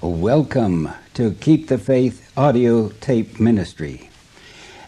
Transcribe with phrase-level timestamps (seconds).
[0.00, 4.10] Welcome to Keep the Faith audio tape ministry.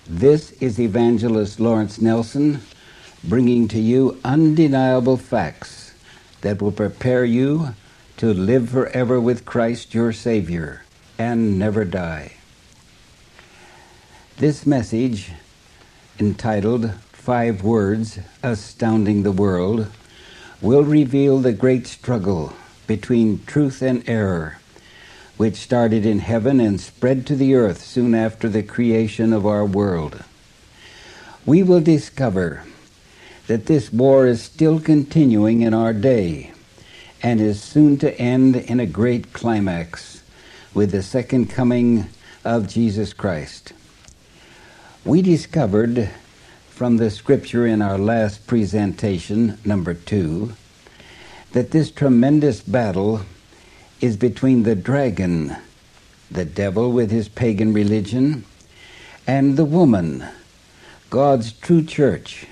[0.07, 2.61] This is Evangelist Lawrence Nelson
[3.25, 5.95] bringing to you undeniable facts
[6.43, 7.75] that will prepare you
[8.19, 10.85] to live forever with Christ your Savior
[11.19, 12.35] and never die.
[14.37, 15.33] This message,
[16.21, 19.89] entitled Five Words Astounding the World,
[20.63, 22.53] will reveal the great struggle
[22.87, 24.60] between truth and error
[25.41, 29.65] which started in heaven and spread to the earth soon after the creation of our
[29.65, 30.23] world.
[31.47, 32.65] We will discover
[33.47, 36.53] that this war is still continuing in our day
[37.23, 40.23] and is soon to end in a great climax
[40.75, 42.11] with the second coming
[42.45, 43.73] of Jesus Christ.
[45.07, 46.11] We discovered
[46.69, 50.53] from the scripture in our last presentation, number two,
[51.53, 53.23] that this tremendous battle
[54.01, 55.57] is between the dragon,
[56.31, 58.45] the devil with his pagan religion,
[59.27, 60.25] and the woman,
[61.11, 62.47] God's true church,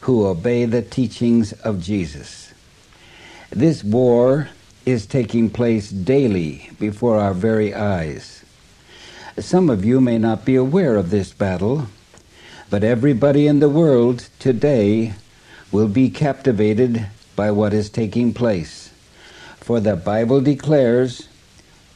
[0.00, 2.52] who obey the teachings of Jesus.
[3.50, 4.48] This war
[4.84, 8.44] is taking place daily before our very eyes.
[9.38, 11.86] Some of you may not be aware of this battle,
[12.68, 15.14] but everybody in the world today
[15.72, 18.90] will be captivated by what is taking place.
[19.64, 21.26] For the Bible declares,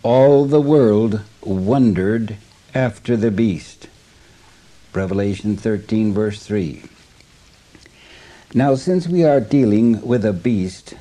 [0.02, 2.36] all the world wondered
[2.74, 3.88] after the beast.
[4.94, 6.84] Revelation 13, verse 3.
[8.54, 10.94] Now, since we are dealing with a beast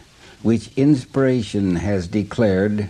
[0.43, 2.89] which inspiration has declared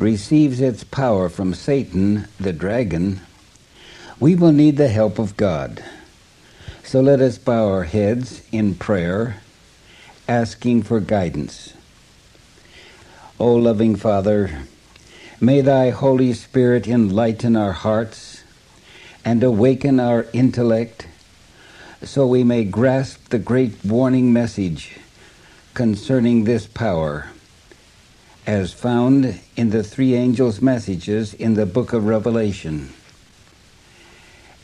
[0.00, 3.20] receives its power from Satan, the dragon,
[4.18, 5.84] we will need the help of God.
[6.82, 9.36] So let us bow our heads in prayer,
[10.26, 11.74] asking for guidance.
[13.40, 14.62] O loving Father,
[15.40, 18.44] may Thy Holy Spirit enlighten our hearts
[19.24, 21.08] and awaken our intellect
[22.00, 24.98] so we may grasp the great warning message
[25.74, 27.30] concerning this power
[28.46, 32.92] as found in the three angels' messages in the book of Revelation.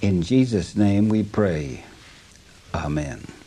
[0.01, 1.85] In Jesus' name we pray.
[2.73, 3.40] Amen.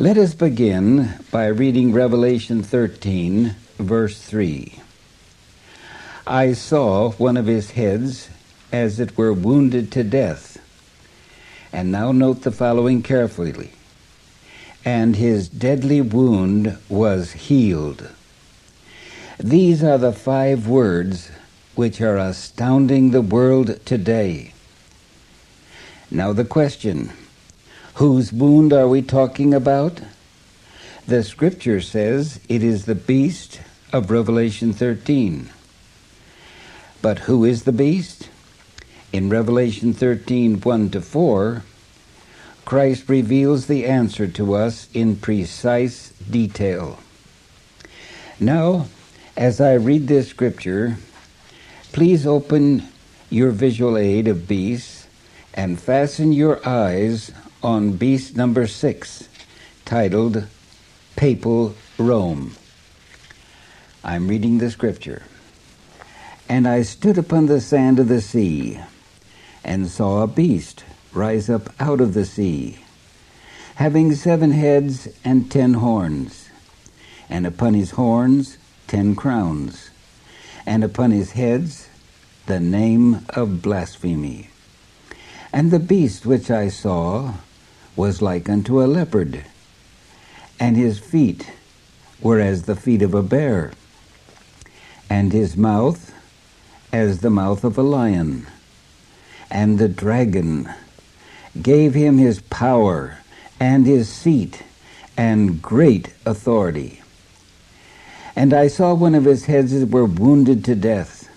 [0.00, 4.80] Let us begin by reading Revelation 13, verse 3.
[6.26, 8.30] I saw one of his heads
[8.72, 10.56] as it were wounded to death.
[11.70, 13.72] And now note the following carefully.
[14.86, 18.08] And his deadly wound was healed.
[19.38, 21.30] These are the five words
[21.74, 24.54] which are astounding the world today.
[26.10, 27.12] Now the question
[28.00, 30.00] Whose wound are we talking about?
[31.06, 33.60] The scripture says it is the beast
[33.92, 35.50] of Revelation 13.
[37.02, 38.30] But who is the beast?
[39.12, 41.62] In Revelation 13 1 to 4,
[42.64, 47.00] Christ reveals the answer to us in precise detail.
[48.40, 48.86] Now,
[49.36, 50.96] as I read this scripture,
[51.92, 52.88] please open
[53.28, 55.06] your visual aid of beasts
[55.52, 57.30] and fasten your eyes
[57.62, 59.28] on beast number six,
[59.84, 60.46] titled
[61.16, 62.52] Papal Rome.
[64.02, 65.24] I'm reading the scripture.
[66.48, 68.80] And I stood upon the sand of the sea,
[69.62, 72.78] and saw a beast rise up out of the sea,
[73.74, 76.48] having seven heads and ten horns,
[77.28, 78.56] and upon his horns
[78.86, 79.90] ten crowns,
[80.64, 81.90] and upon his heads
[82.46, 84.48] the name of blasphemy.
[85.52, 87.34] And the beast which I saw
[88.00, 89.44] was like unto a leopard,
[90.58, 91.52] and his feet
[92.22, 93.72] were as the feet of a bear,
[95.10, 96.10] and his mouth
[96.94, 98.46] as the mouth of a lion.
[99.50, 100.72] And the dragon
[101.60, 103.18] gave him his power
[103.60, 104.62] and his seat
[105.14, 107.02] and great authority.
[108.34, 111.28] And I saw one of his heads were wounded to death,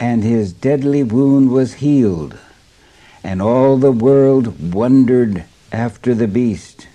[0.00, 2.36] and his deadly wound was healed
[3.22, 6.86] and all the world wondered after the beast.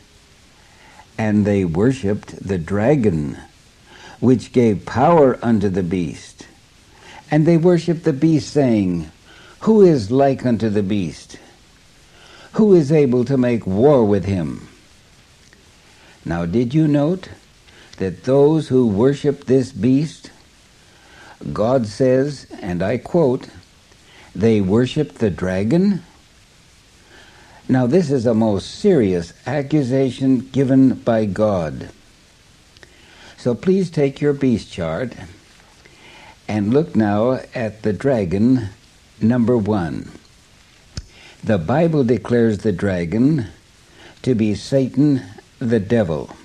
[1.18, 3.38] And they worshipped the dragon,
[4.20, 6.48] which gave power unto the beast.
[7.30, 9.12] And they worshipped the beast, saying,
[9.62, 11.40] Who is like unto the beast?
[12.54, 14.68] Who is able to make war with him?
[16.26, 17.30] Now, did you note
[17.98, 20.32] that those who worship this beast,
[21.52, 23.50] God says, and I quote,
[24.36, 26.02] they worship the dragon
[27.70, 31.90] now, this is a most serious accusation given by God.
[33.38, 35.14] So please take your beast chart
[36.48, 38.70] And look now at the dragon,
[39.22, 40.12] number one.
[41.44, 43.48] The Bible declares the dragon
[44.22, 45.24] to be Satan
[45.60, 46.36] the devil.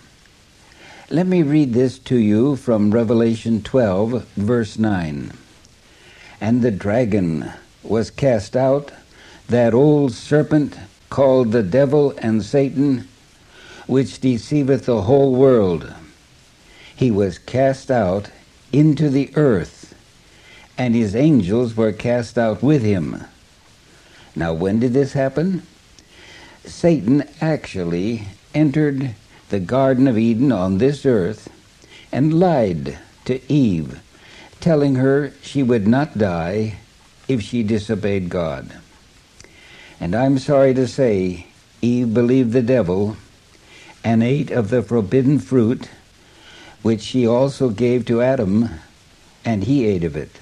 [1.11, 5.33] Let me read this to you from Revelation 12, verse 9.
[6.41, 8.93] And the dragon was cast out,
[9.49, 10.79] that old serpent
[11.11, 13.09] called the devil and Satan,
[13.87, 15.93] which deceiveth the whole world.
[16.95, 18.31] He was cast out
[18.73, 19.95] into the earth,
[20.77, 23.25] and his angels were cast out with him.
[24.37, 25.63] Now, when did this happen?
[26.65, 29.15] Satan actually entered
[29.49, 31.49] the Garden of Eden on this earth
[32.13, 34.01] and lied to Eve,
[34.61, 36.79] telling her she would not die
[37.27, 38.81] if she disobeyed God.
[40.01, 41.47] And I'm sorry to say,
[41.83, 43.17] Eve believed the devil
[44.05, 45.89] and ate of the forbidden fruit,
[46.83, 48.71] which she also gave to Adam,
[49.45, 50.41] and he ate of it.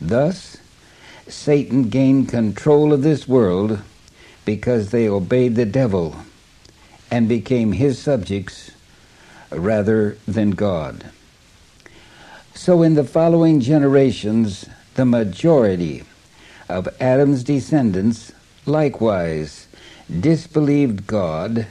[0.00, 0.56] Thus,
[1.26, 3.80] Satan gained control of this world
[4.44, 6.16] because they obeyed the devil
[7.10, 8.70] and became his subjects
[9.50, 11.10] rather than God.
[12.54, 16.04] So, in the following generations, the majority
[16.68, 18.32] of Adam's descendants
[18.70, 19.66] likewise
[20.20, 21.66] disbelieved God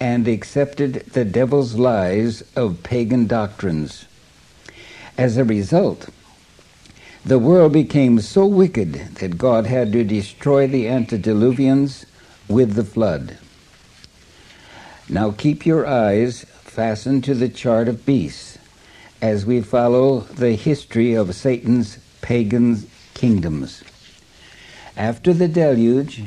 [0.00, 4.06] and accepted the devil's lies of pagan doctrines.
[5.16, 6.08] As a result,
[7.24, 12.04] the world became so wicked that God had to destroy the antediluvians
[12.48, 13.38] with the flood.
[15.08, 18.58] Now keep your eyes fastened to the chart of beasts
[19.22, 23.82] as we follow the history of Satan's pagan kingdoms.
[24.96, 26.24] After the deluge,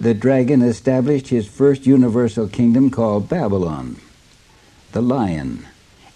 [0.00, 3.96] the dragon established his first universal kingdom called Babylon,
[4.90, 5.64] the lion,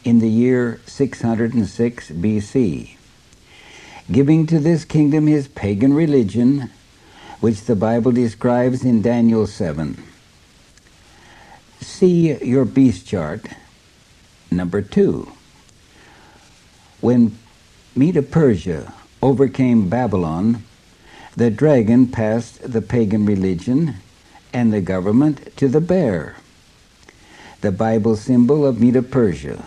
[0.02, 2.96] in the year 606 BC,
[4.10, 6.70] giving to this kingdom his pagan religion,
[7.40, 10.02] which the Bible describes in Daniel 7.
[11.80, 13.46] See your beast chart,
[14.50, 15.30] number two.
[17.00, 17.38] When
[17.94, 18.92] Medo Persia
[19.22, 20.64] overcame Babylon,
[21.37, 23.96] the dragon passed the pagan religion
[24.52, 26.37] and the government to the bear,
[27.62, 29.64] the Bible symbol of Medo Persia.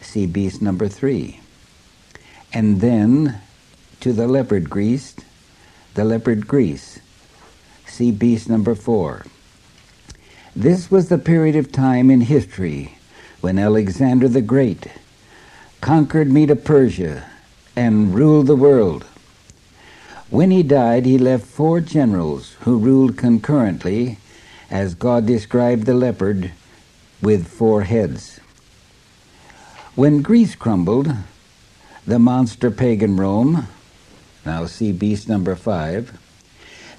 [0.00, 1.40] See beast number three.
[2.52, 3.40] And then
[4.00, 5.14] to the leopard Greece,
[5.94, 7.00] the leopard Greece.
[7.86, 9.26] See beast number four.
[10.54, 12.96] This was the period of time in history
[13.42, 14.86] when Alexander the Great
[15.82, 17.28] conquered Medo Persia
[17.76, 19.04] and ruled the world.
[20.30, 24.18] When he died, he left four generals who ruled concurrently,
[24.70, 26.52] as God described the leopard
[27.22, 28.40] with four heads.
[29.94, 31.14] When Greece crumbled,
[32.06, 33.68] the monster pagan Rome,
[34.44, 36.18] now see beast number five,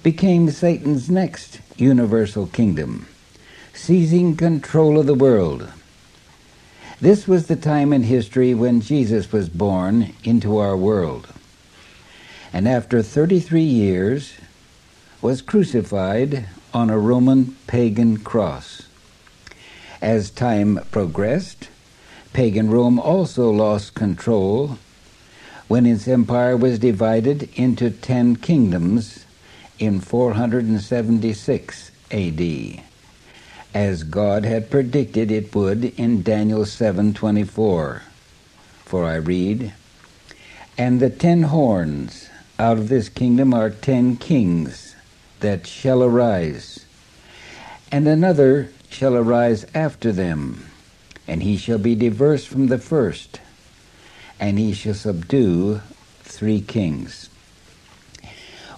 [0.03, 3.07] became Satan's next universal kingdom
[3.77, 5.71] seizing control of the world.
[6.99, 11.27] This was the time in history when Jesus was born into our world.
[12.53, 14.33] And after 33 years,
[15.21, 18.83] was crucified on a Roman pagan cross.
[20.01, 21.69] As time progressed,
[22.33, 24.77] pagan Rome also lost control
[25.67, 29.25] when its empire was divided into ten kingdoms
[29.79, 32.83] in 476 AD
[33.73, 38.01] as God had predicted it would in Daniel 7:24.
[38.85, 39.73] For I read,
[40.77, 42.26] "And the ten horns
[42.59, 44.95] out of this kingdom are ten kings
[45.39, 46.85] that shall arise,
[47.91, 50.65] and another shall arise after them,
[51.27, 53.39] and he shall be diverse from the first,
[54.39, 55.81] and he shall subdue
[56.23, 57.29] three kings."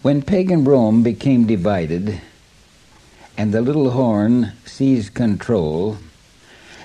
[0.02, 2.22] When pagan Rome became divided,
[3.38, 5.98] and the little horn seized control,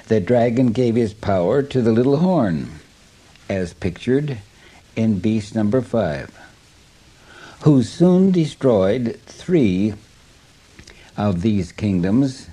[0.09, 2.81] the dragon gave his power to the little horn,
[3.49, 4.39] as pictured
[4.97, 6.31] in beast number five,
[7.65, 9.95] who soon destroyed three
[11.17, 12.51] of these kingdoms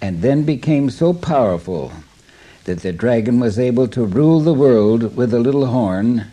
[0.00, 1.92] and then became so powerful
[2.62, 6.24] that the dragon was able to rule the world with a little horn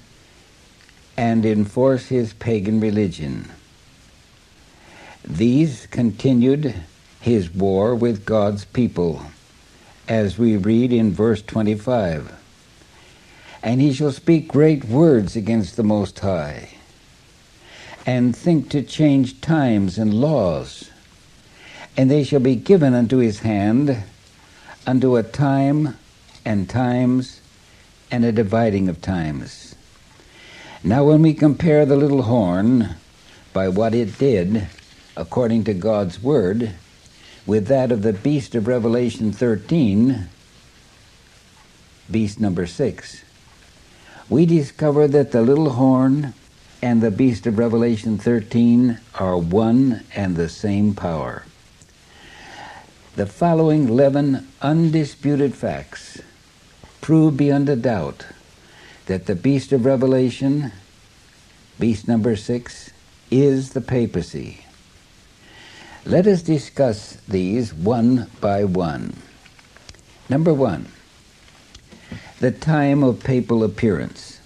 [1.17, 3.49] and enforce his pagan religion.
[5.27, 6.75] These continued
[7.21, 9.25] his war with God's people,
[10.07, 12.39] as we read in verse 25.
[13.63, 16.69] And he shall speak great words against the Most High,
[18.05, 20.89] and think to change times and laws,
[21.95, 24.03] and they shall be given unto his hand
[24.87, 25.97] unto a time
[26.43, 27.41] and times
[28.09, 29.75] and a dividing of times.
[30.83, 32.95] Now, when we compare the little horn
[33.53, 34.67] by what it did,
[35.15, 36.71] according to God's Word,
[37.45, 40.27] with that of the beast of Revelation 13,
[42.09, 43.23] beast number 6,
[44.29, 46.33] we discover that the little horn
[46.81, 51.45] and the beast of Revelation 13 are one and the same power.
[53.15, 56.21] The following 11 undisputed facts
[57.01, 58.25] prove beyond a doubt
[59.05, 60.71] that the beast of Revelation,
[61.79, 62.91] beast number 6,
[63.29, 64.65] is the papacy.
[66.05, 69.15] Let us discuss these one by one.
[70.29, 70.87] Number one,
[72.39, 74.40] the time of papal appearance.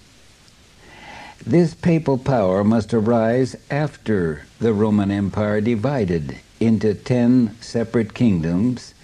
[1.48, 8.94] This papal power must arise after the Roman Empire divided into ten separate kingdoms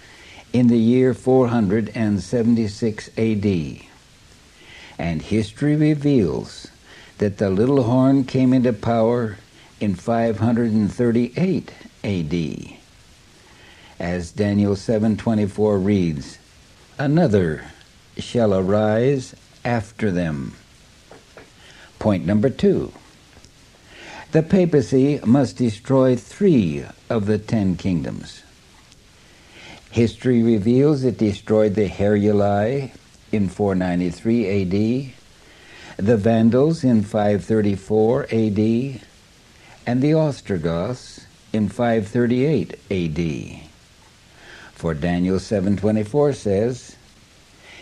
[0.51, 3.77] in the year 476 AD.
[4.99, 6.67] And history reveals
[7.19, 9.37] that the little horn came into power
[9.79, 11.71] in 538
[12.03, 12.77] AD.
[14.01, 16.39] As Daniel 7:24 reads,
[16.99, 17.71] another
[18.17, 19.33] shall arise
[19.63, 20.55] after them.
[22.03, 22.91] Point number 2.
[24.33, 28.43] The papacy must destroy 3 of the 10 kingdoms.
[29.89, 32.91] History reveals it destroyed the Heruli
[33.31, 35.13] in 493
[35.95, 38.99] AD, the Vandals in 534 AD,
[39.87, 43.61] and the Ostrogoths in 538 AD.
[44.75, 46.97] For Daniel 7:24 says,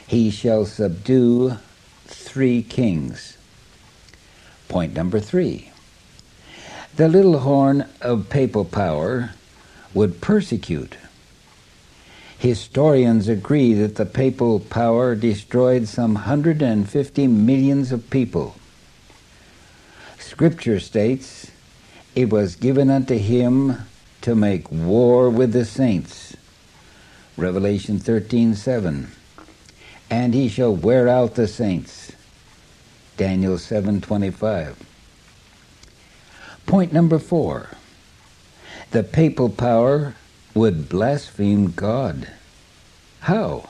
[0.06, 1.58] "He shall subdue
[2.06, 3.38] three kings."
[4.72, 5.70] Point number 3.
[6.96, 9.32] The little horn of papal power
[9.94, 10.96] would persecute.
[12.40, 18.56] Historians agree that the papal power destroyed some 150 millions of people.
[20.18, 21.52] Scripture states
[22.16, 23.76] it was given unto him
[24.22, 26.38] to make war with the saints.
[27.36, 29.08] Revelation 13:7.
[30.10, 32.14] And he shall wear out the saints.
[33.22, 34.78] Daniel 7:25.
[36.66, 37.68] Point number 4.
[38.90, 40.16] The papal power
[40.56, 42.30] would blaspheme God.
[43.20, 43.70] How?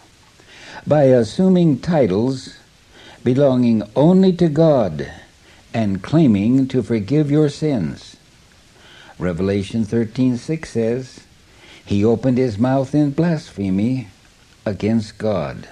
[0.87, 2.55] By assuming titles
[3.25, 5.11] belonging only to God
[5.73, 8.15] and claiming to forgive your sins.
[9.19, 11.19] Revelation 13:6 says,
[11.85, 14.07] "He opened his mouth in blasphemy
[14.65, 15.67] against God."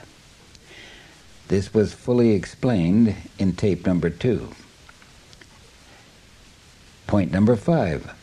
[1.49, 4.49] This was fully explained in tape number 2.
[7.07, 8.13] Point number 5.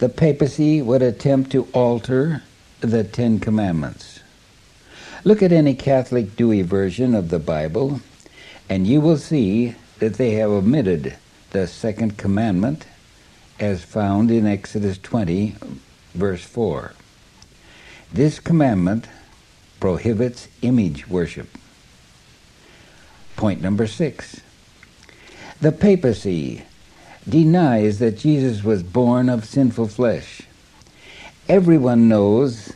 [0.00, 2.42] The papacy would attempt to alter
[2.80, 4.20] the 10 commandments.
[5.24, 8.02] Look at any Catholic Douay version of the Bible,
[8.68, 11.16] and you will see that they have omitted
[11.52, 12.84] the second commandment
[13.58, 15.56] as found in Exodus 20,
[16.12, 16.92] verse 4.
[18.12, 19.06] This commandment
[19.80, 21.48] prohibits image worship.
[23.36, 24.40] Point number six.
[25.60, 26.64] The papacy
[27.28, 30.42] denies that Jesus was born of sinful flesh.
[31.48, 32.72] Everyone knows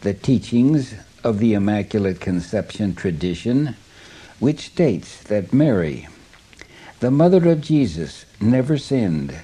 [0.00, 3.76] the teachings of the Immaculate Conception tradition,
[4.38, 6.08] which states that Mary,
[7.00, 9.34] the mother of Jesus, never sinned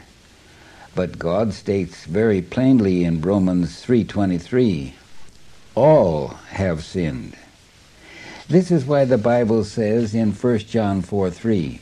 [0.95, 4.95] but God states very plainly in Romans 3:23,
[5.75, 7.35] all have sinned.
[8.53, 11.81] This is why the Bible says in 1 John 4:3,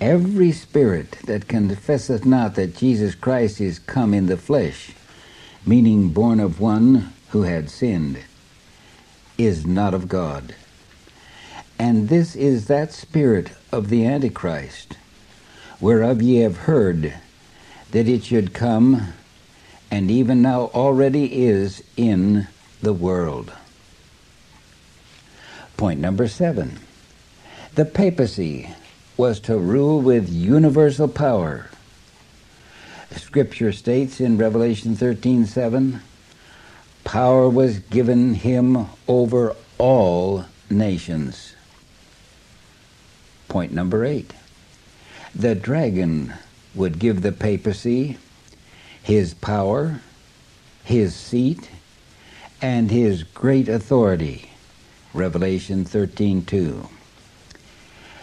[0.00, 4.92] Every spirit that confesseth not that Jesus Christ is come in the flesh,
[5.66, 8.18] meaning born of one who had sinned,
[9.36, 10.54] is not of God.
[11.76, 14.96] And this is that spirit of the Antichrist,
[15.80, 17.14] whereof ye have heard
[17.90, 19.08] that it should come,
[19.90, 22.46] and even now already is in
[22.80, 23.50] the world.
[25.82, 26.78] Point number seven
[27.74, 28.70] the papacy
[29.16, 31.70] was to rule with universal power.
[33.10, 36.00] Scripture states in Revelation 13:7,
[37.02, 41.56] power was given him over all nations.
[43.48, 44.34] Point number 8.
[45.34, 46.34] The dragon
[46.76, 48.18] would give the papacy
[49.02, 50.00] his power,
[50.84, 51.70] his seat,
[52.60, 54.51] and his great authority.
[55.14, 56.88] Revelation 13:2.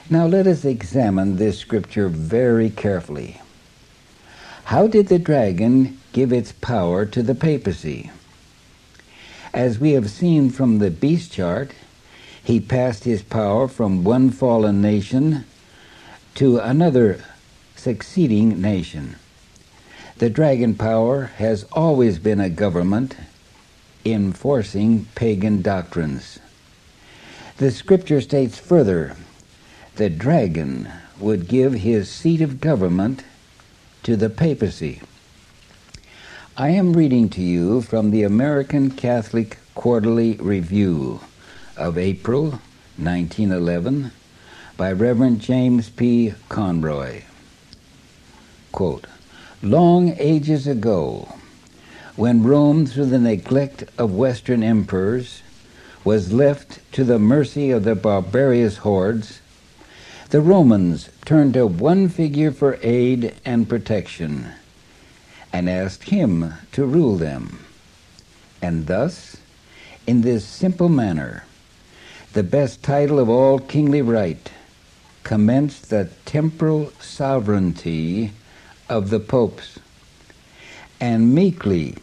[0.10, 3.42] Now let us examine this scripture very carefully.
[4.66, 8.10] How did the dragon give its power to the papacy?
[9.54, 11.72] As we have seen from the beast chart,
[12.44, 15.46] he passed his power from one fallen nation
[16.36, 17.24] to another
[17.76, 19.16] succeeding nation.
[20.18, 23.16] The dragon power has always been a government
[24.04, 26.40] enforcing pagan doctrines.
[27.60, 29.18] The scripture states further
[29.98, 30.88] the dragon
[31.20, 33.26] would give his seat of government
[34.04, 35.02] to the papacy.
[36.56, 41.20] I am reading to you from the American Catholic Quarterly Review
[41.76, 42.62] of April
[42.96, 44.12] 1911
[44.78, 46.36] by Reverend James P.
[46.48, 47.26] Conway.
[48.72, 49.06] Quote,
[49.62, 51.36] Long ages ago,
[52.16, 55.42] when Rome, through the neglect of Western emperors,
[56.04, 59.42] was left to the mercy of the barbarous hordes,
[60.30, 64.48] the Romans turned to one figure for aid and protection
[65.52, 67.66] and asked him to rule them.
[68.62, 69.38] And thus,
[70.06, 71.46] in this simple manner,
[72.34, 74.52] the best title of all kingly right
[75.24, 78.32] commenced the temporal sovereignty
[78.88, 79.80] of the popes.
[81.00, 81.96] And meekly,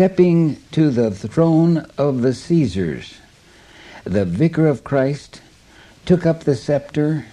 [0.00, 3.18] stepping to the throne of the Caesars,
[4.04, 5.42] the vicar of Christ
[6.06, 7.26] took up the scepter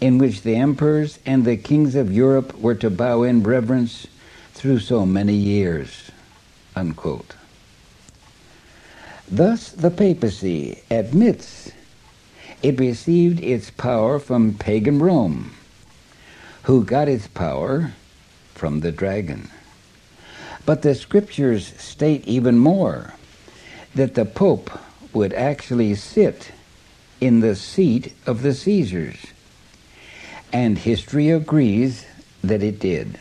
[0.00, 4.08] in which the emperors and the kings of Europe were to bow in reverence
[4.52, 6.10] through so many years.
[6.74, 7.36] Unquote.
[9.30, 11.70] Thus, the papacy admits
[12.64, 15.52] it received its power from pagan Rome,
[16.64, 17.92] who got its power
[18.54, 19.52] from the dragon.
[20.66, 23.14] But the scriptures state even more
[23.94, 24.70] that the Pope
[25.12, 26.50] would actually sit
[27.20, 29.16] in the seat of the Caesars.
[30.52, 32.04] And history agrees
[32.42, 33.20] that it did.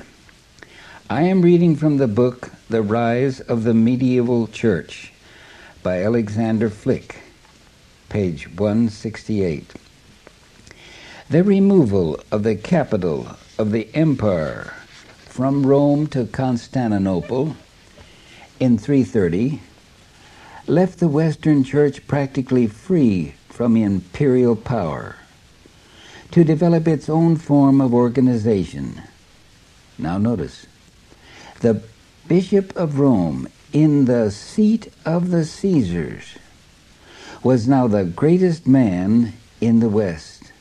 [1.07, 5.13] I am reading from the book The Rise of the Medieval Church
[5.83, 7.17] by Alexander Flick,
[8.09, 9.71] page 168.
[11.29, 13.27] The removal of the capital
[13.59, 14.73] of the empire
[15.35, 17.57] from Rome to Constantinople
[18.57, 19.59] in 330
[20.65, 25.17] left the Western Church practically free from imperial power
[26.31, 29.01] to develop its own form of organization.
[29.97, 30.67] Now, notice
[31.59, 31.83] the
[32.29, 36.37] Bishop of Rome in the seat of the Caesars
[37.43, 40.53] was now the greatest man in the West,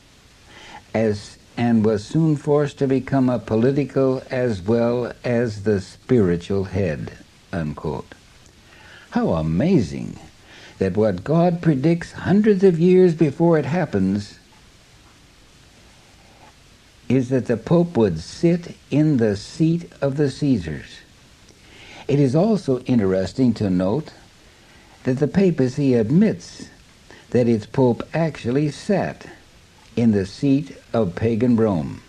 [0.93, 7.13] as and was soon forced to become a political as well as the spiritual head.
[7.53, 8.15] Unquote.
[9.11, 10.19] How amazing!
[10.79, 14.39] that what God predicts hundreds of years before it happens
[17.09, 21.01] is that the Pope would sit in the seat of the Caesars.
[22.09, 24.13] It is also interesting to note
[25.05, 26.69] that the papacy admits
[27.31, 29.27] that its Pope actually sat
[29.97, 32.03] in the seat of pagan Rome.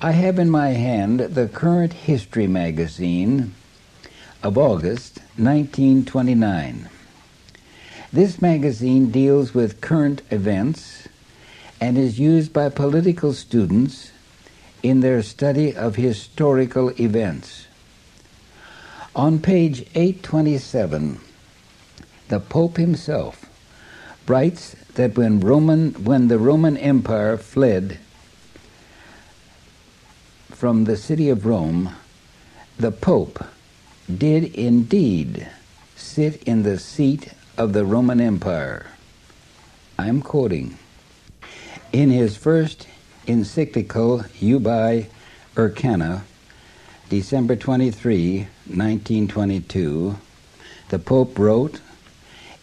[0.00, 3.54] I have in my hand the current history magazine
[4.42, 6.88] of August 1929.
[8.12, 11.08] This magazine deals with current events
[11.80, 14.12] and is used by political students
[14.82, 17.66] in their study of historical events.
[19.16, 21.18] On page 827,
[22.28, 23.47] the Pope himself
[24.28, 27.98] writes that when Roman when the Roman Empire fled
[30.50, 31.94] from the city of Rome,
[32.78, 33.44] the Pope
[34.12, 35.48] did indeed
[35.96, 38.86] sit in the seat of the Roman Empire.
[39.98, 40.78] I'm quoting.
[41.92, 42.86] In his first
[43.26, 45.06] encyclical Ubi
[45.54, 46.22] Arcano,
[47.08, 50.16] December 23, 1922,
[50.90, 51.80] the Pope wrote,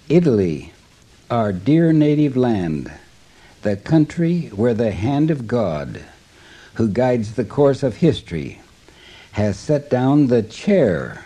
[0.07, 0.71] Italy,
[1.35, 2.89] our dear native land,
[3.61, 6.01] the country where the hand of God,
[6.75, 8.61] who guides the course of history,
[9.33, 11.25] has set down the chair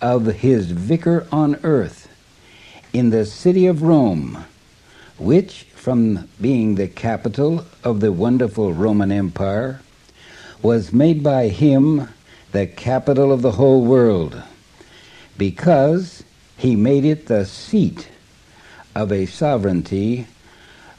[0.00, 2.08] of his vicar on earth
[2.92, 4.44] in the city of Rome,
[5.18, 9.82] which, from being the capital of the wonderful Roman Empire,
[10.62, 12.08] was made by him
[12.50, 14.42] the capital of the whole world,
[15.38, 16.24] because
[16.56, 18.08] he made it the seat
[18.94, 20.26] of a sovereignty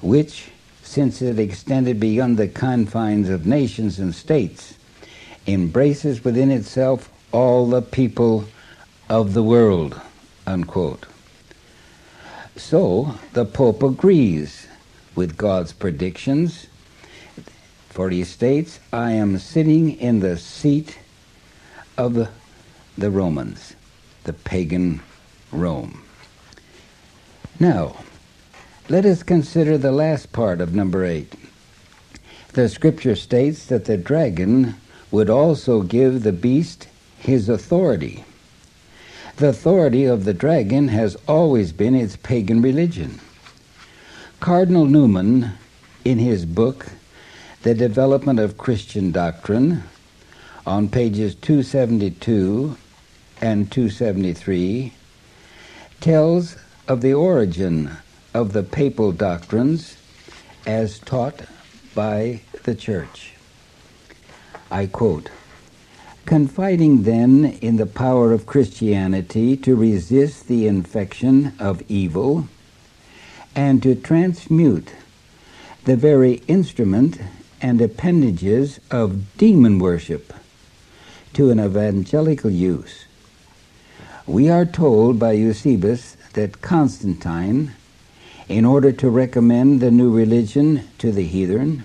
[0.02, 0.50] which,
[0.82, 4.76] since it extended beyond the confines of nations and states,
[5.48, 8.46] embraces within itself all the people
[9.10, 10.00] of the world,
[10.46, 11.06] unquote.
[12.56, 14.68] So the Pope agrees
[15.16, 16.68] with God's predictions,
[17.90, 20.98] for he states, I am sitting in the seat
[21.98, 22.30] of the,
[22.98, 23.76] the Romans,
[24.24, 25.02] the pagan
[25.52, 26.04] Rome.
[27.60, 27.98] Now,
[28.90, 31.34] let us consider the last part of number 8.
[32.54, 34.76] The scripture states that the dragon
[35.12, 36.88] would also give the beast
[37.20, 38.26] his authority.
[39.38, 43.20] The authority of the dragon has always been its pagan religion.
[44.40, 45.52] Cardinal Newman,
[46.04, 46.88] in his book,
[47.62, 49.84] The Development of Christian Doctrine,
[50.66, 52.78] on pages 272
[53.42, 54.94] and 273,
[56.02, 57.90] tells of the origin
[58.34, 59.98] of the papal doctrines
[60.66, 61.44] as taught
[61.96, 63.34] by the Church.
[64.70, 65.30] I quote
[66.26, 72.48] Confiding then in the power of Christianity to resist the infection of evil
[73.56, 74.92] and to transmute
[75.86, 77.20] the very instrument
[77.62, 80.34] and appendages of demon worship
[81.34, 83.06] to an evangelical use.
[84.26, 87.74] We are told by Eusebius that Constantine,
[88.48, 91.84] in order to recommend the new religion to the heathen,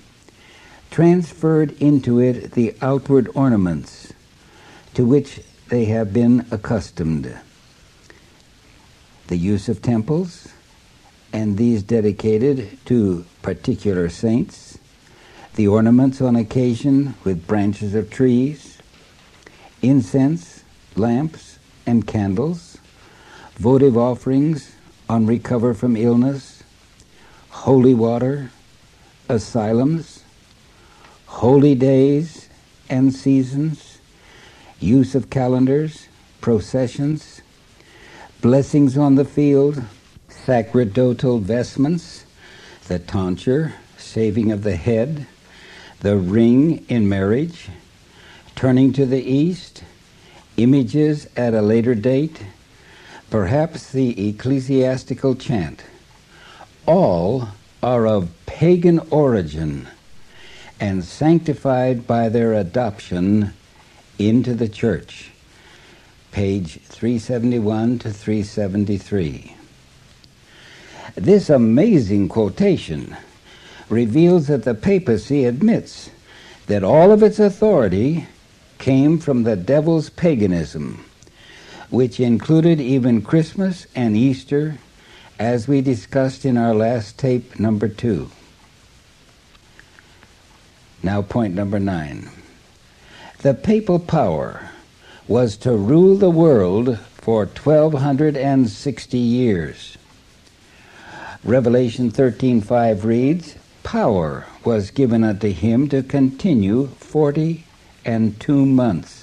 [0.91, 4.13] transferred into it the outward ornaments
[4.95, 7.37] to which they have been accustomed.
[9.29, 10.49] The use of temples,
[11.33, 14.79] and these dedicated to particular saints,
[15.57, 18.79] the ornaments on occasion with branches of trees,
[19.83, 20.65] incense,
[20.97, 22.79] lamps, and candles,
[23.59, 24.77] votive offerings
[25.09, 26.63] on recover from illness,
[27.51, 28.53] holy water,
[29.29, 30.23] asylums,
[31.27, 32.49] holy days
[32.89, 33.99] and seasons,
[34.79, 36.07] use of calendars,
[36.41, 37.43] processions,
[38.41, 39.83] blessings on the field,
[40.29, 42.25] sacerdotal vestments,
[42.87, 45.27] the tonsure, shaving of the head,
[46.01, 47.69] the ring in marriage,
[48.55, 49.83] turning to the east,
[50.57, 52.41] images at a later date,
[53.31, 55.85] perhaps the ecclesiastical chant.
[56.87, 57.49] All
[57.83, 59.89] are of pagan origin
[60.81, 63.53] and sanctified by their adoption
[64.19, 65.31] into the church,
[66.33, 69.55] page 371 to 373.
[71.15, 73.17] This amazing quotation
[73.89, 76.11] reveals that the papacy admits
[76.67, 78.27] that all of its authority
[78.79, 81.05] came from the devil's paganism,
[81.91, 84.79] which included even Christmas and Easter,
[85.39, 88.31] as we discussed in our last tape, number two.
[91.03, 92.29] Now, point number nine.
[93.43, 94.71] The papal power
[95.29, 99.97] was to rule the world for 1260 years.
[101.45, 107.65] Revelation 13:5 reads, "Power was given unto him to continue 40
[108.05, 109.18] and 2 months."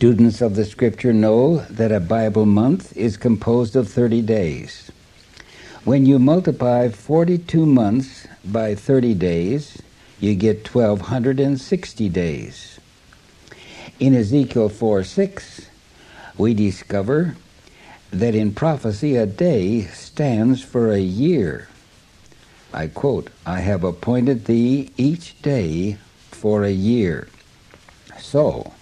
[0.00, 4.90] Students of the scripture know that a Bible month is composed of 30 days.
[5.84, 9.82] When you multiply 42 months by 30 days,
[10.18, 12.80] you get 1260 days.
[13.98, 15.66] In Ezekiel 4 6,
[16.38, 17.36] we discover
[18.10, 21.68] that in prophecy a day stands for a year.
[22.72, 25.98] I quote, I have appointed thee each day
[26.30, 27.28] for a year.
[28.18, 28.72] So,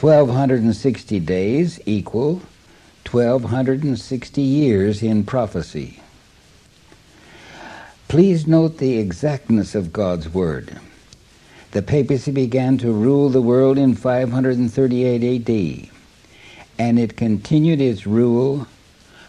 [0.00, 2.34] 1260 days equal
[3.10, 6.00] 1260 years in prophecy.
[8.06, 10.78] Please note the exactness of God's word.
[11.72, 15.90] The papacy began to rule the world in 538 AD,
[16.78, 18.68] and it continued its rule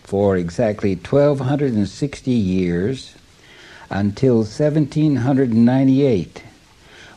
[0.04, 3.16] for exactly 1260 years
[3.90, 6.44] until 1798,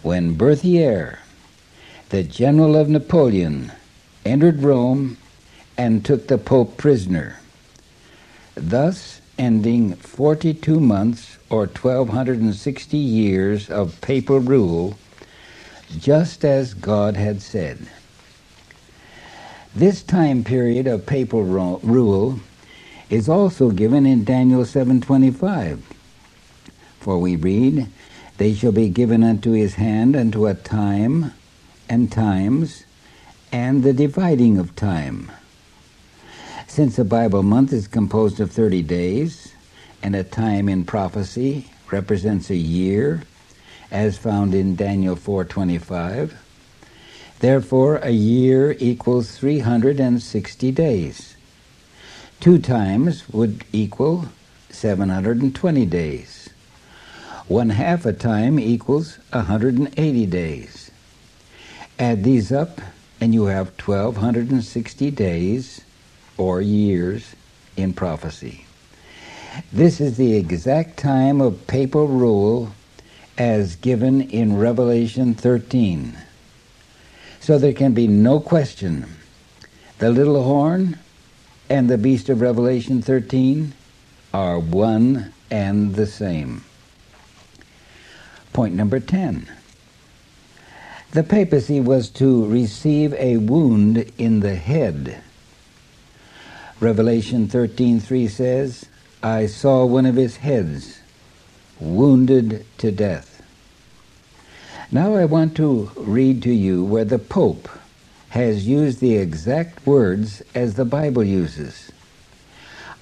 [0.01, 1.19] when Berthier,
[2.13, 3.73] the general of Napoleon,
[4.27, 5.17] entered Rome
[5.79, 7.39] and took the Pope prisoner.
[8.55, 14.99] Thus, ending 42 months or 1260 years of papal rule,
[15.99, 17.79] just as God had said.
[19.75, 22.41] This time period of papal rule
[23.09, 25.81] is also given in Daniel 7:25.
[27.01, 27.87] For we read,
[28.37, 31.33] they shall be given unto his hand unto a time
[31.93, 32.85] and times
[33.53, 35.31] and the dividing of time.
[36.67, 39.53] Since a Bible month is composed of 30 days,
[40.03, 43.25] and a time in prophecy represents a year,
[43.91, 46.33] as found in Daniel 4:25.
[47.41, 51.37] Therefore, a year equals 360 days.
[52.41, 54.29] Two times would equal
[54.71, 56.49] 720 days.
[57.49, 60.82] One half a time equals 180 days.
[61.99, 62.81] Add these up,
[63.21, 65.83] and you have 1260 days,
[66.37, 67.35] or years,
[67.77, 68.67] in prophecy.
[69.73, 72.73] This is the exact time of papal rule
[73.39, 76.17] as given in Revelation 13.
[77.41, 79.07] So there can be no question.
[79.99, 80.99] The little horn
[81.69, 83.75] and the beast of Revelation 13
[84.33, 86.65] are one and the same.
[88.53, 89.51] Point number 10.
[91.13, 95.19] The papacy was to receive a wound in the head.
[96.81, 98.87] Revelation 13:3 says,
[99.23, 101.01] "I saw one of his heads
[101.79, 103.43] wounded to death."
[104.91, 107.69] Now I want to read to you where the pope
[108.31, 111.93] has used the exact words as the Bible uses.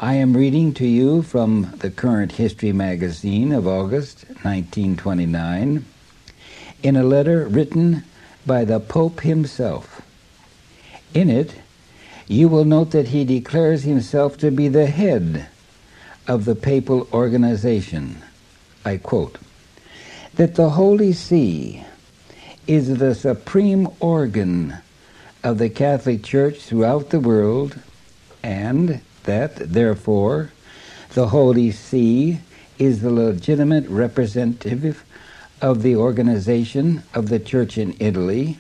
[0.00, 5.84] I am reading to you from the Current History magazine of August 1929
[6.82, 8.04] in a letter written
[8.46, 10.02] by the Pope himself.
[11.14, 11.54] In it,
[12.26, 15.48] you will note that he declares himself to be the head
[16.28, 18.22] of the papal organization.
[18.84, 19.38] I quote,
[20.34, 21.84] that the Holy See
[22.66, 24.76] is the supreme organ
[25.42, 27.78] of the Catholic Church throughout the world,
[28.42, 30.52] and that, therefore,
[31.14, 32.40] the Holy See
[32.78, 35.04] is the legitimate representative
[35.60, 38.58] of the organization of the Church in Italy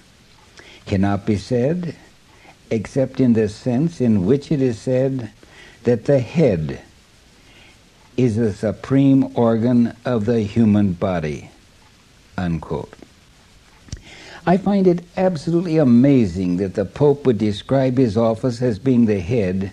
[0.86, 1.96] cannot be said
[2.70, 5.30] except in the sense in which it is said
[5.84, 6.80] that the head
[8.16, 11.50] is the supreme organ of the human body.
[12.36, 12.92] Unquote.
[14.46, 19.20] I find it absolutely amazing that the Pope would describe his office as being the
[19.20, 19.72] head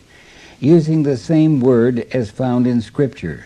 [0.60, 3.46] using the same word as found in Scripture.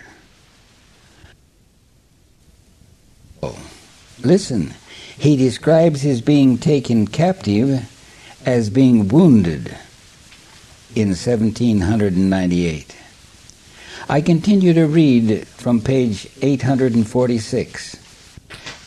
[4.23, 4.73] Listen,
[5.17, 7.89] he describes his being taken captive
[8.45, 9.75] as being wounded
[10.95, 12.95] in 1798.
[14.09, 17.97] I continue to read from page 846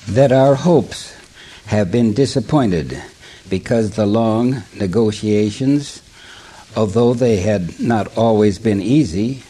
[0.08, 1.16] that our hopes
[1.66, 3.02] have been disappointed
[3.48, 6.00] because the long negotiations,
[6.76, 9.42] although they had not always been easy,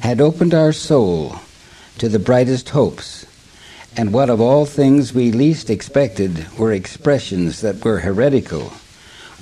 [0.00, 1.36] had opened our soul
[1.98, 3.25] to the brightest hopes
[3.96, 8.72] and what of all things we least expected were expressions that were heretical,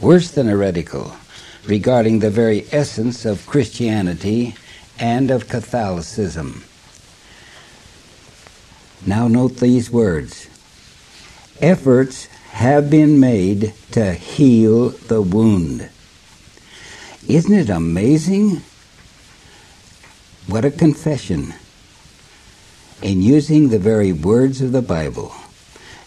[0.00, 1.16] worse than heretical,
[1.64, 4.54] regarding the very essence of Christianity
[4.98, 6.62] and of Catholicism.
[9.04, 10.48] Now note these words.
[11.60, 15.90] Efforts have been made to heal the wound.
[17.26, 18.62] Isn't it amazing?
[20.46, 21.54] What a confession
[23.04, 25.30] in using the very words of the Bible.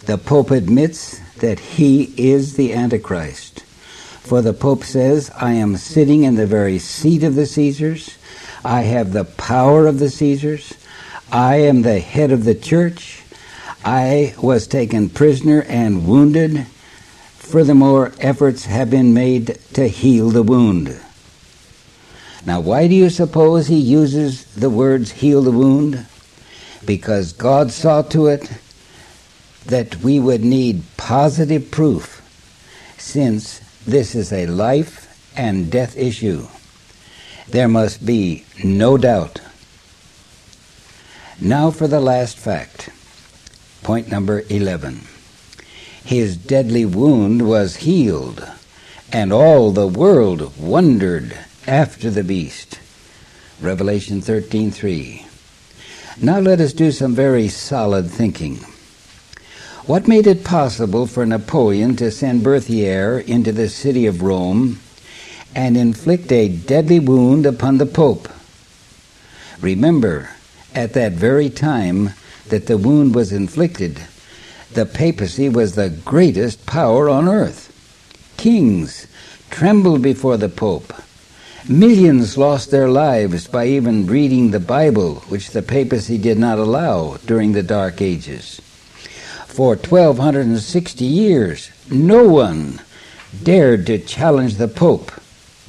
[0.06, 3.60] The Pope admits that he is the Antichrist.
[3.60, 8.18] For the Pope says, I am sitting in the very seat of the Caesars.
[8.66, 10.74] I have the power of the Caesars.
[11.32, 13.22] I am the head of the church.
[13.86, 16.66] I was taken prisoner and wounded.
[17.36, 21.00] Furthermore, efforts have been made to heal the wound.
[22.44, 26.08] Now, why do you suppose he uses the words heal the wound?
[26.88, 28.52] Because God saw to it
[29.66, 32.24] that we would need positive proof
[32.98, 35.04] since this is a life
[35.38, 36.48] and death issue.
[37.48, 39.42] There must be no doubt.
[41.40, 42.90] Now for the last fact.
[43.84, 45.02] Point number 11.
[46.04, 48.48] His deadly wound was healed,
[49.12, 52.80] and all the world wondered after the beast.
[53.62, 55.27] Revelation 13:3.
[56.20, 58.56] Now let us do some very solid thinking.
[59.86, 64.80] What made it possible for Napoleon to send Berthier into the city of Rome
[65.54, 68.30] and inflict a deadly wound upon the Pope?
[69.62, 70.32] Remember,
[70.74, 72.14] at that very time
[72.48, 74.02] that the wound was inflicted,
[74.74, 77.72] the papacy was the greatest power on earth.
[78.38, 79.06] Kings
[79.52, 80.94] trembled before the Pope.
[81.70, 87.18] Millions lost their lives by even reading the Bible, which the papacy did not allow
[87.26, 88.62] during the Dark Ages.
[89.48, 92.80] For 1260 years, no one
[93.44, 95.12] dared to challenge the Pope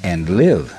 [0.00, 0.70] and live.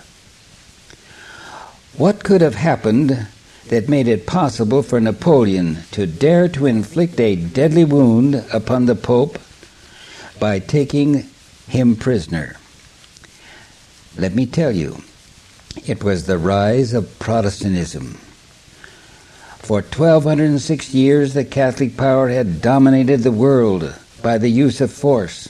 [1.98, 3.28] What could have happened
[3.68, 8.96] that made it possible for Napoleon to dare to inflict a deadly wound upon the
[8.96, 9.38] Pope
[10.40, 11.26] by taking
[11.68, 12.56] him prisoner?
[14.18, 15.04] Let me tell you,
[15.86, 18.20] it was the rise of Protestantism.
[19.60, 25.50] For 1206 years, the Catholic power had dominated the world by the use of force.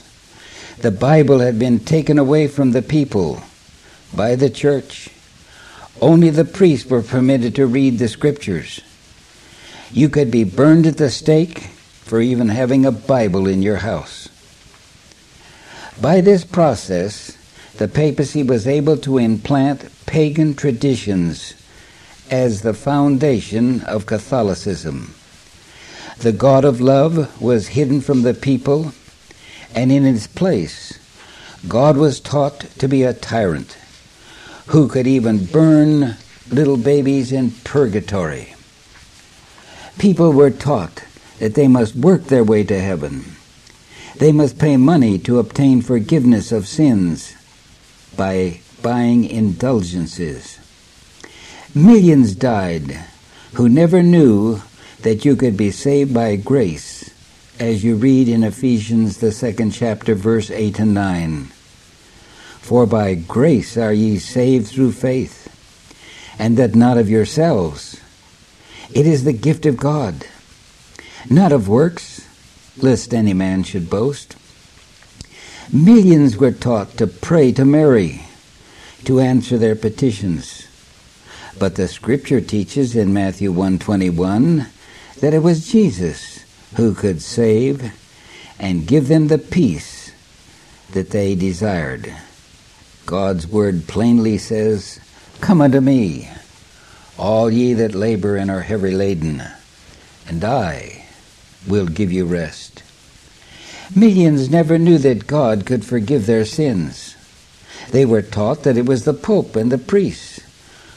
[0.78, 3.42] The Bible had been taken away from the people
[4.14, 5.08] by the church.
[6.00, 8.80] Only the priests were permitted to read the scriptures.
[9.92, 11.58] You could be burned at the stake
[12.04, 14.28] for even having a Bible in your house.
[16.00, 17.36] By this process,
[17.76, 21.54] the papacy was able to implant pagan traditions
[22.32, 25.14] as the foundation of Catholicism.
[26.18, 28.92] The God of love was hidden from the people,
[29.72, 30.98] and in its place,
[31.68, 33.78] God was taught to be a tyrant
[34.66, 36.16] who could even burn
[36.50, 38.56] little babies in purgatory.
[39.96, 41.04] People were taught
[41.38, 43.36] that they must work their way to heaven.
[44.16, 47.36] They must pay money to obtain forgiveness of sins
[48.16, 50.58] by buying indulgences.
[51.74, 52.98] Millions died
[53.54, 54.60] who never knew
[55.02, 57.10] that you could be saved by grace,
[57.58, 61.44] as you read in Ephesians, the second chapter, verse 8 and 9.
[62.60, 65.48] For by grace are ye saved through faith,
[66.38, 68.00] and that not of yourselves.
[68.92, 70.26] It is the gift of God,
[71.28, 72.26] not of works,
[72.76, 74.36] lest any man should boast.
[75.72, 78.26] Millions were taught to pray to Mary
[79.04, 80.66] to answer their petitions.
[81.58, 84.66] But the scripture teaches in Matthew 121
[85.20, 86.44] that it was Jesus
[86.76, 87.92] who could save
[88.58, 90.12] and give them the peace
[90.92, 92.14] that they desired.
[93.06, 95.00] God's word plainly says,
[95.40, 96.28] Come unto me,
[97.18, 99.42] all ye that labor and are heavy laden,
[100.26, 101.06] and I
[101.66, 102.82] will give you rest.
[103.94, 107.09] Millions never knew that God could forgive their sins.
[107.90, 110.40] They were taught that it was the Pope and the priests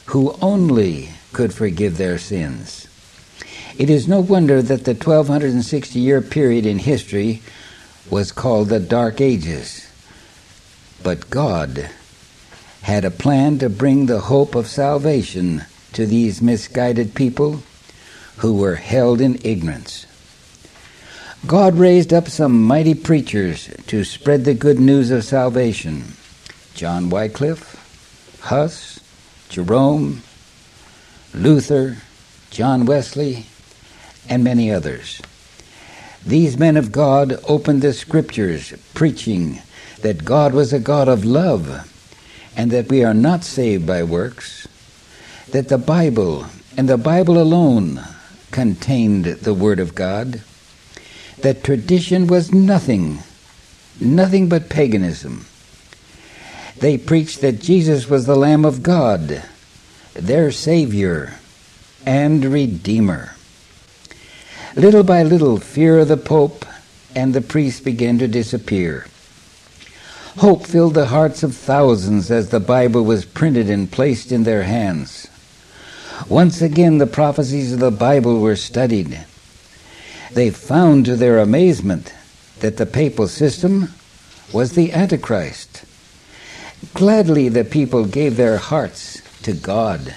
[0.06, 2.86] who only could forgive their sins.
[3.76, 7.42] It is no wonder that the 1260 year period in history
[8.08, 9.90] was called the Dark Ages.
[11.02, 11.90] But God
[12.82, 17.62] had a plan to bring the hope of salvation to these misguided people
[18.36, 20.06] who were held in ignorance.
[21.46, 26.14] God raised up some mighty preachers to spread the good news of salvation
[26.74, 27.80] John Wycliffe,
[28.42, 29.00] Huss,
[29.48, 30.22] Jerome,
[31.32, 31.98] Luther,
[32.50, 33.46] John Wesley,
[34.28, 35.20] and many others.
[36.26, 39.60] These men of God opened the scriptures, preaching
[40.00, 41.90] that God was a God of love
[42.56, 44.66] and that we are not saved by works,
[45.50, 48.00] that the Bible and the Bible alone
[48.50, 50.42] contained the Word of God,
[51.38, 53.18] that tradition was nothing,
[54.00, 55.46] nothing but paganism.
[56.84, 59.42] They preached that Jesus was the Lamb of God,
[60.12, 61.36] their Savior
[62.04, 63.36] and Redeemer.
[64.76, 66.66] Little by little, fear of the Pope
[67.16, 69.06] and the priests began to disappear.
[70.36, 74.64] Hope filled the hearts of thousands as the Bible was printed and placed in their
[74.64, 75.26] hands.
[76.28, 79.24] Once again, the prophecies of the Bible were studied.
[80.32, 82.12] They found to their amazement
[82.60, 83.88] that the papal system
[84.52, 85.86] was the Antichrist.
[86.92, 90.14] Gladly the people gave their hearts to God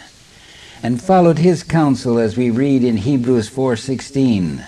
[0.84, 4.66] and followed his counsel as we read in Hebrews 4:16.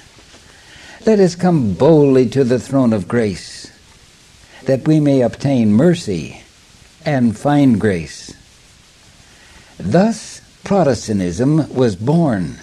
[1.06, 3.68] Let us come boldly to the throne of grace
[4.66, 6.44] that we may obtain mercy
[7.06, 8.34] and find grace.
[9.78, 12.60] Thus Protestantism was born.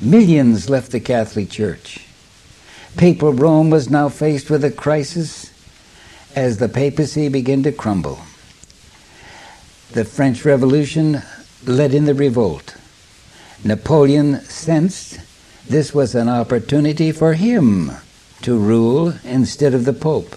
[0.00, 2.06] Millions left the Catholic Church.
[2.96, 5.50] Papal Rome was now faced with a crisis
[6.36, 8.20] as the papacy began to crumble.
[9.92, 11.22] The French Revolution
[11.64, 12.76] led in the revolt.
[13.64, 15.18] Napoleon sensed
[15.66, 17.90] this was an opportunity for him
[18.42, 20.36] to rule instead of the Pope.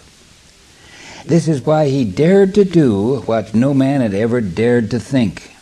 [1.25, 5.53] This is why he dared to do what no man had ever dared to think.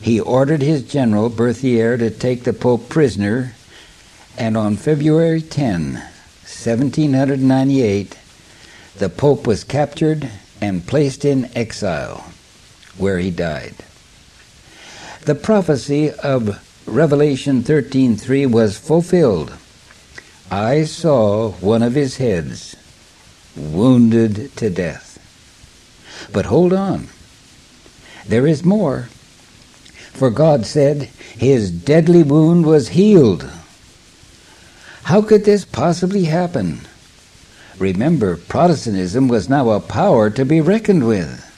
[0.00, 3.54] He ordered his general, Berthier, to take the Pope prisoner,
[4.36, 8.16] and on February 10, 1798,
[8.96, 10.30] the Pope was captured
[10.60, 12.32] and placed in exile,
[12.96, 13.74] where he died.
[15.24, 19.52] The prophecy of Revelation 13:3 was fulfilled.
[20.50, 22.76] I saw one of his heads
[23.56, 25.18] wounded to death.
[26.32, 27.08] But hold on.
[28.26, 29.08] There is more.
[30.12, 33.48] For God said, His deadly wound was healed.
[35.04, 36.82] How could this possibly happen?
[37.78, 41.48] Remember, Protestantism was now a power to be reckoned with.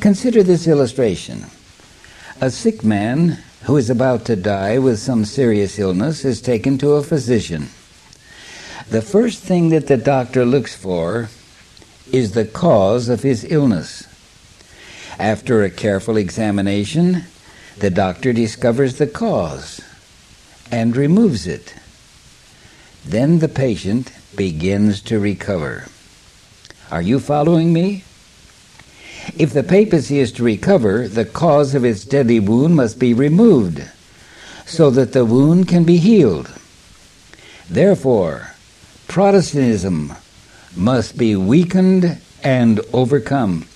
[0.00, 1.46] Consider this illustration.
[2.40, 6.92] A sick man who is about to die with some serious illness is taken to
[6.92, 7.68] a physician.
[8.90, 11.28] The first thing that the doctor looks for
[12.12, 14.06] is the cause of his illness.
[15.18, 17.24] After a careful examination,
[17.78, 19.80] the doctor discovers the cause
[20.70, 21.74] and removes it.
[23.04, 25.88] Then the patient begins to recover.
[26.92, 28.04] Are you following me?
[29.36, 33.82] If the papacy is to recover, the cause of its deadly wound must be removed
[34.64, 36.50] so that the wound can be healed.
[37.68, 38.54] Therefore,
[39.08, 40.14] Protestantism
[40.76, 43.66] must be weakened and overcome.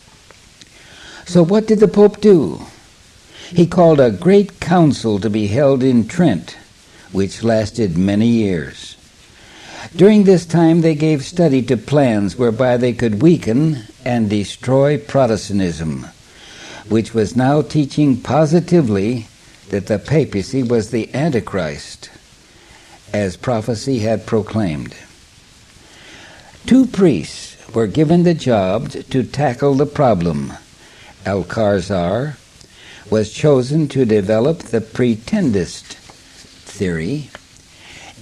[1.26, 2.62] So, what did the Pope do?
[3.48, 6.56] He called a great council to be held in Trent,
[7.10, 8.96] which lasted many years.
[9.96, 16.06] During this time, they gave study to plans whereby they could weaken and destroy Protestantism,
[16.88, 19.26] which was now teaching positively
[19.70, 22.10] that the papacy was the Antichrist,
[23.12, 24.94] as prophecy had proclaimed.
[26.64, 30.52] Two priests were given the job to tackle the problem.
[31.26, 32.36] Alcazar
[33.10, 35.94] was chosen to develop the preterist
[36.64, 37.30] theory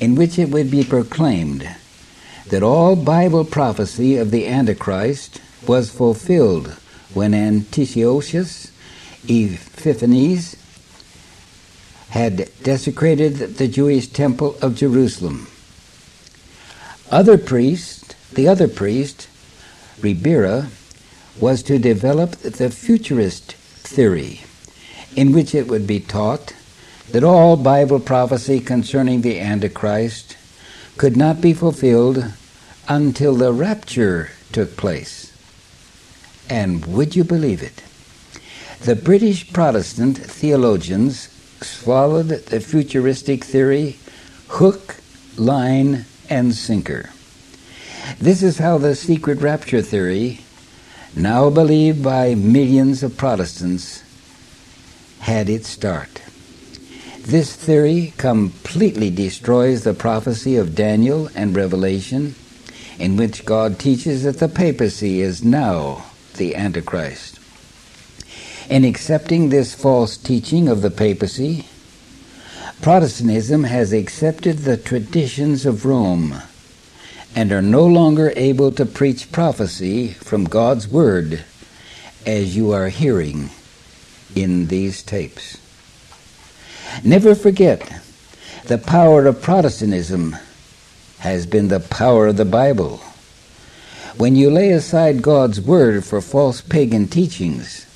[0.00, 1.68] in which it would be proclaimed
[2.48, 6.76] that all Bible prophecy of the Antichrist was fulfilled
[7.14, 8.72] when Antiochus
[9.28, 10.56] Epiphanes
[12.08, 15.46] had desecrated the Jewish temple of Jerusalem.
[17.10, 19.28] Other priest, the other priest,
[20.00, 20.70] Ribera,
[21.38, 24.40] was to develop the futurist theory,
[25.14, 26.54] in which it would be taught
[27.12, 30.36] that all Bible prophecy concerning the Antichrist
[30.96, 32.32] could not be fulfilled
[32.88, 35.32] until the rapture took place.
[36.48, 37.82] And would you believe it?
[38.80, 41.28] The British Protestant theologians
[41.62, 43.98] swallowed the futuristic theory
[44.48, 44.96] hook,
[45.36, 47.10] line, and sinker.
[48.18, 50.40] This is how the secret rapture theory,
[51.14, 54.02] now believed by millions of Protestants,
[55.20, 56.22] had its start.
[57.22, 62.34] This theory completely destroys the prophecy of Daniel and Revelation,
[62.98, 66.06] in which God teaches that the papacy is now
[66.36, 67.38] the Antichrist.
[68.68, 71.66] In accepting this false teaching of the papacy,
[72.82, 76.40] Protestantism has accepted the traditions of Rome
[77.36, 81.44] and are no longer able to preach prophecy from God's Word
[82.24, 83.50] as you are hearing
[84.34, 85.59] in these tapes.
[87.04, 88.00] Never forget,
[88.66, 90.36] the power of Protestantism
[91.20, 92.98] has been the power of the Bible.
[94.16, 97.86] When you lay aside God's word for false pagan teachings,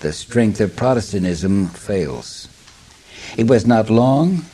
[0.00, 2.48] the strength of Protestantism fails.
[3.36, 4.44] It was not long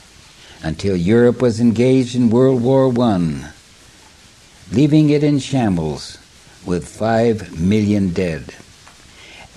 [0.62, 3.51] until Europe was engaged in World War I,
[4.70, 6.18] leaving it in shambles
[6.66, 8.55] with five million dead.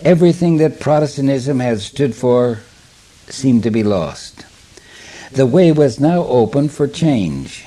[0.02, 2.60] Everything that Protestantism had stood for
[3.32, 4.46] seemed to be lost.
[5.32, 7.66] The way was now open for change.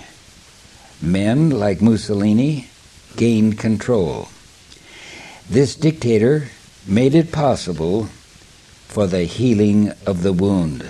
[1.00, 2.68] Men like Mussolini
[3.16, 4.28] gained control.
[5.48, 6.48] This dictator
[6.86, 8.04] made it possible
[8.88, 10.86] for the healing of the wound.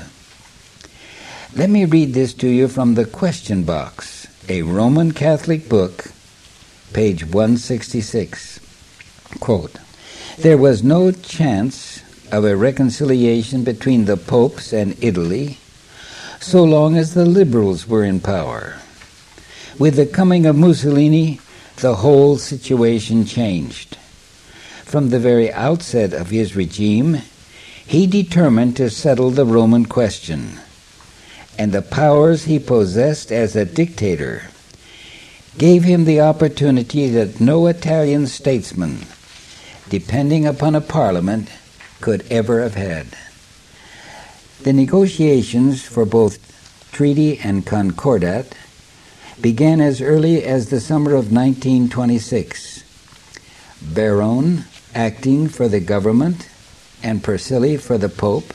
[1.55, 6.07] Let me read this to you from the question box, a Roman Catholic book,
[6.93, 8.59] page 166.
[9.39, 9.77] Quote,
[10.39, 11.94] There was no chance
[12.35, 15.57] of a reconciliation between the popes and Italy
[16.41, 18.74] so long as the liberals were in power.
[19.78, 21.39] With the coming of Mussolini,
[21.76, 23.97] the whole situation changed.
[24.85, 27.22] From the very outset of his regime,
[27.87, 30.59] he determined to settle the Roman question,
[31.57, 34.43] and the powers he possessed as a dictator
[35.57, 38.99] gave him the opportunity that no Italian statesman,
[39.89, 41.49] depending upon a parliament,
[42.05, 43.07] could ever have had.
[44.63, 46.37] The negotiations for both
[46.93, 48.55] treaty and concordat
[49.41, 52.85] began as early as the summer of 1926.
[53.81, 56.47] Barone, acting for the government,
[57.03, 58.53] and Pacelli for the Pope.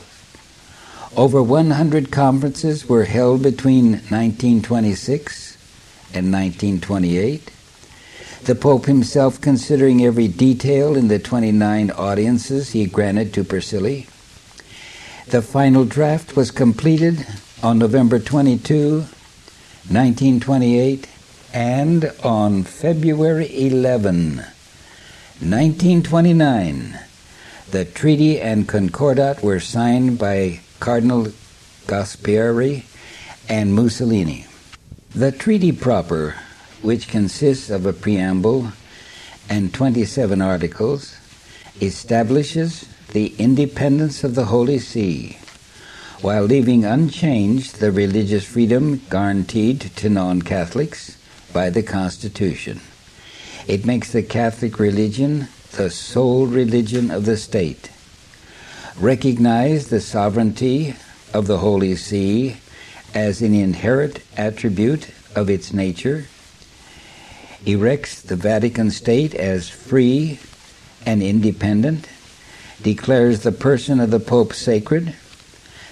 [1.16, 5.56] Over 100 conferences were held between 1926
[6.14, 7.50] and 1928
[8.44, 14.06] the Pope himself considering every detail in the 29 audiences he granted to Pacelli.
[15.26, 17.26] The final draft was completed
[17.62, 21.06] on November 22, 1928,
[21.52, 26.98] and on February 11, 1929,
[27.70, 31.26] the treaty and concordat were signed by Cardinal
[31.86, 32.84] Gasparri
[33.48, 34.46] and Mussolini.
[35.14, 36.36] The treaty proper
[36.82, 38.72] which consists of a preamble
[39.48, 41.16] and 27 articles,
[41.80, 45.38] establishes the independence of the Holy See,
[46.20, 51.16] while leaving unchanged the religious freedom guaranteed to non Catholics
[51.52, 52.80] by the Constitution.
[53.66, 57.90] It makes the Catholic religion the sole religion of the state.
[58.98, 60.94] Recognize the sovereignty
[61.32, 62.56] of the Holy See
[63.14, 66.26] as an inherent attribute of its nature,
[67.66, 70.38] erects the Vatican State as free
[71.04, 72.08] and independent,
[72.82, 75.14] declares the person of the Pope sacred,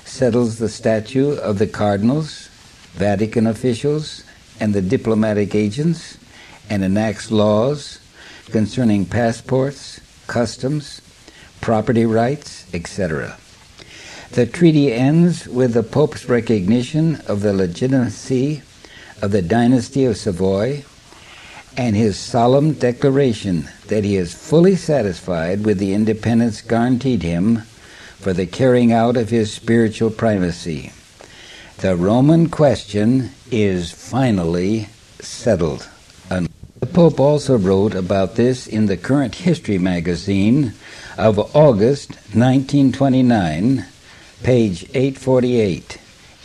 [0.05, 2.49] settles the statue of the cardinals,
[2.95, 4.25] Vatican officials,
[4.59, 6.19] and the diplomatic agents,
[6.71, 8.01] and enacts laws
[8.51, 11.01] concerning passports, customs,
[11.61, 13.37] property rights, etc.
[14.31, 18.62] The treaty ends with the Pope's recognition of the legitimacy
[19.21, 20.85] of the dynasty of Savoy
[21.79, 27.59] and his solemn declaration that he is fully satisfied with the independence guaranteed him
[28.18, 30.93] for the carrying out of his spiritual primacy.
[31.76, 34.89] The Roman question is finally
[35.20, 35.89] settled.
[36.29, 40.74] The Pope also wrote about this in the Current History magazine
[41.16, 43.85] of August 1929,
[44.43, 45.99] page 848,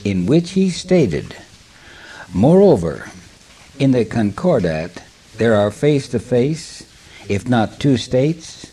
[0.04, 1.36] in which he stated
[2.32, 3.10] Moreover,
[3.80, 5.02] in the Concordat,
[5.38, 6.84] there are face to face,
[7.28, 8.70] if not two states,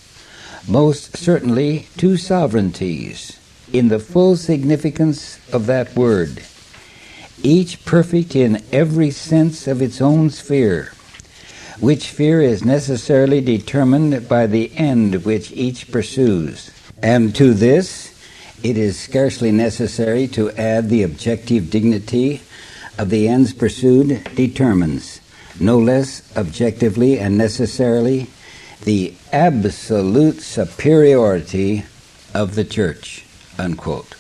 [0.68, 3.38] most certainly two sovereignties,
[3.72, 6.42] in the full significance of that word,
[7.42, 10.92] each perfect in every sense of its own sphere,
[11.78, 16.70] which sphere is necessarily determined by the end which each pursues.
[17.02, 18.11] And to this,
[18.62, 22.42] it is scarcely necessary to add the objective dignity
[22.98, 25.19] of the ends pursued determines,
[25.61, 28.28] no less objectively and necessarily,
[28.84, 31.84] the absolute superiority
[32.34, 33.24] of the Church.
[33.58, 34.14] Unquote.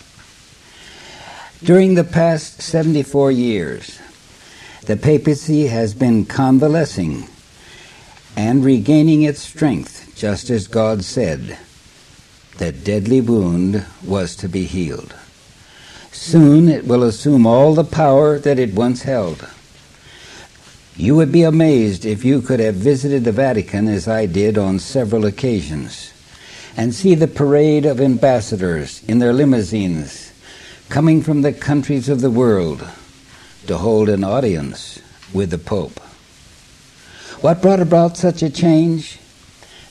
[1.62, 3.98] During the past 74 years,
[4.86, 7.28] the papacy has been convalescing
[8.36, 11.58] and regaining its strength, just as God said.
[12.58, 15.14] That deadly wound was to be healed.
[16.12, 19.48] Soon it will assume all the power that it once held.
[21.00, 24.78] You would be amazed if you could have visited the Vatican as I did on
[24.78, 26.12] several occasions
[26.76, 30.30] and see the parade of ambassadors in their limousines
[30.90, 32.86] coming from the countries of the world
[33.66, 35.00] to hold an audience
[35.32, 35.98] with the Pope.
[37.40, 39.18] What brought about such a change?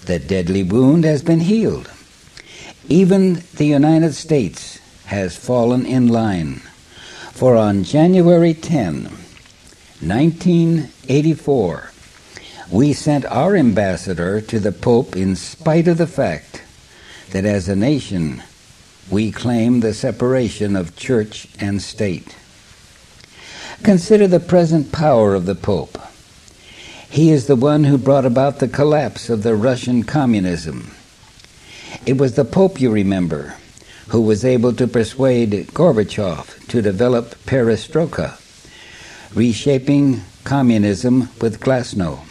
[0.06, 1.90] The deadly wound has been healed.
[2.88, 6.58] Even the United States has fallen in line.
[7.34, 9.19] For on January 10,
[10.02, 11.92] 1984,
[12.72, 16.64] we sent our ambassador to the Pope in spite of the fact
[17.32, 18.42] that as a nation
[19.10, 22.38] we claim the separation of church and state.
[23.84, 25.98] Consider the present power of the Pope.
[27.10, 30.92] He is the one who brought about the collapse of the Russian communism.
[32.06, 33.56] It was the Pope, you remember,
[34.10, 38.38] who was able to persuade Gorbachev to develop perestroika,
[39.34, 42.26] reshaping communism with glasnost.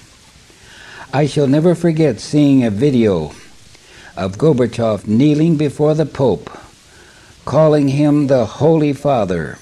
[1.12, 3.32] I shall never forget seeing a video
[4.16, 6.50] of Gorbachev kneeling before the Pope,
[7.44, 9.58] calling him the Holy Father,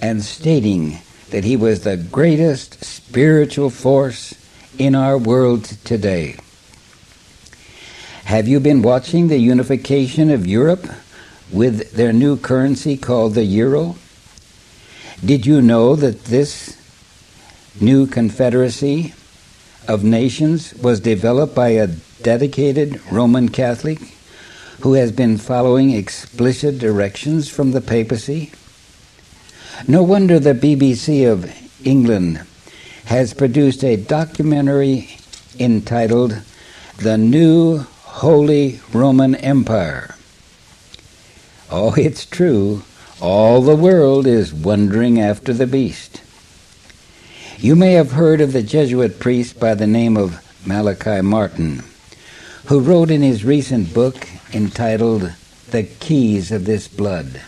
[0.00, 0.98] and stating
[1.30, 4.34] that he was the greatest spiritual force
[4.78, 6.36] in our world today.
[8.24, 10.86] Have you been watching the unification of Europe
[11.52, 13.96] with their new currency called the euro?
[15.24, 16.76] Did you know that this
[17.80, 19.14] new confederacy
[19.86, 21.88] of nations was developed by a
[22.22, 23.98] dedicated Roman Catholic
[24.80, 28.52] who has been following explicit directions from the papacy?
[29.86, 31.52] No wonder the BBC of
[31.84, 32.44] England
[33.06, 35.16] has produced a documentary
[35.58, 36.40] entitled
[36.98, 40.14] The New Holy Roman Empire
[41.70, 42.82] Oh, it's true.
[43.20, 46.22] All the world is wondering after the beast.
[47.58, 51.82] You may have heard of the Jesuit priest by the name of Malachi Martin,
[52.66, 55.32] who wrote in his recent book entitled
[55.70, 57.42] The Keys of This Blood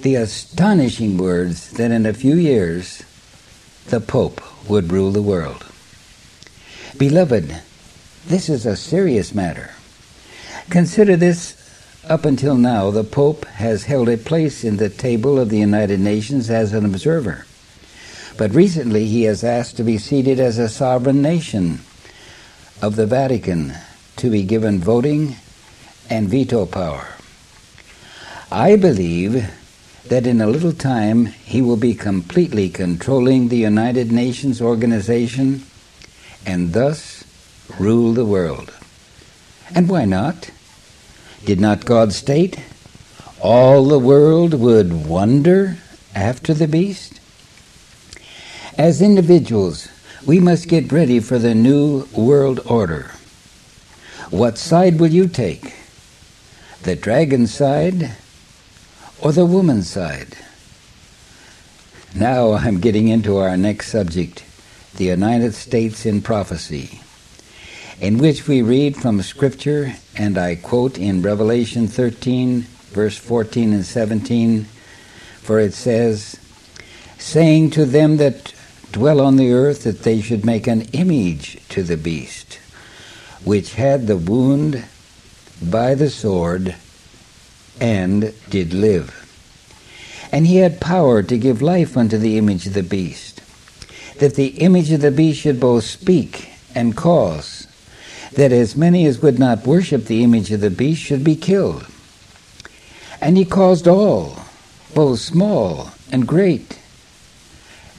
[0.00, 3.02] the astonishing words that in a few years
[3.86, 5.64] the Pope would rule the world.
[6.98, 7.62] Beloved,
[8.26, 9.70] this is a serious matter.
[10.70, 11.55] Consider this
[12.08, 16.00] up until now, the Pope has held a place in the table of the United
[16.00, 17.46] Nations as an observer.
[18.38, 21.80] But recently he has asked to be seated as a sovereign nation
[22.80, 23.74] of the Vatican
[24.16, 25.36] to be given voting
[26.08, 27.08] and veto power.
[28.52, 29.50] I believe
[30.08, 35.64] that in a little time he will be completely controlling the United Nations organization
[36.44, 37.24] and thus
[37.80, 38.72] rule the world.
[39.74, 40.50] And why not?
[41.44, 42.58] Did not God state,
[43.40, 45.76] all the world would wonder
[46.14, 47.20] after the beast?
[48.78, 49.88] As individuals,
[50.26, 53.12] we must get ready for the new world order.
[54.30, 55.74] What side will you take?
[56.82, 58.16] The dragon side
[59.20, 60.36] or the woman's side?
[62.14, 64.42] Now I'm getting into our next subject,
[64.96, 67.00] the United States in prophecy,
[68.00, 73.84] in which we read from Scripture, and I quote in Revelation 13, verse 14 and
[73.84, 74.64] 17,
[75.40, 76.38] for it says,
[77.18, 78.52] saying to them that
[78.92, 82.58] dwell on the earth that they should make an image to the beast,
[83.44, 84.84] which had the wound
[85.62, 86.74] by the sword
[87.80, 89.22] and did live.
[90.32, 93.40] And he had power to give life unto the image of the beast,
[94.18, 97.66] that the image of the beast should both speak and cause,
[98.32, 101.86] that as many as would not worship the image of the beast should be killed.
[103.20, 104.38] And he caused all,
[104.94, 106.78] both small and great,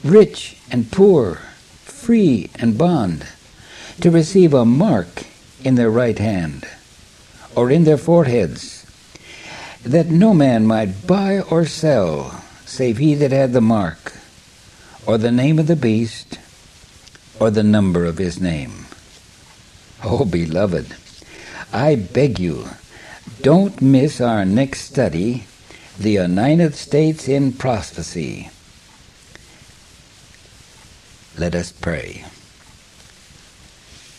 [0.04, 1.36] rich and poor,
[1.84, 3.26] free and bond,
[4.00, 5.24] to receive a mark
[5.64, 6.66] in their right hand
[7.54, 8.86] or in their foreheads,
[9.82, 14.12] that no man might buy or sell save he that had the mark,
[15.06, 16.38] or the name of the beast,
[17.40, 18.87] or the number of his name.
[20.04, 20.94] Oh, beloved,
[21.72, 22.68] I beg you,
[23.42, 25.44] don't miss our next study,
[25.98, 28.50] The United States in Prophecy.
[31.36, 32.24] Let us pray.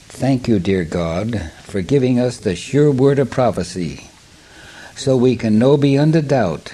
[0.07, 4.09] Thank you, dear God, for giving us the sure word of prophecy,
[4.97, 6.73] so we can know beyond a doubt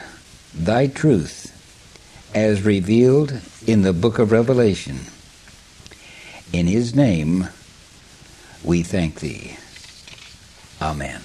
[0.51, 1.51] thy truth
[2.33, 5.01] as revealed in the book of Revelation.
[6.51, 7.49] In his name
[8.65, 9.57] we thank thee.
[10.81, 11.21] Amen.